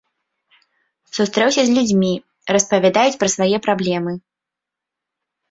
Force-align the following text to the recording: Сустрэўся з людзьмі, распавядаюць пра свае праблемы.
Сустрэўся 1.17 1.61
з 1.67 1.75
людзьмі, 1.75 2.09
распавядаюць 2.57 3.19
пра 3.21 3.29
свае 3.35 3.57
праблемы. 3.69 4.17